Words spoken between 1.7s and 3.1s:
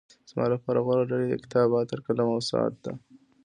عطر، قلم او ساعت ده.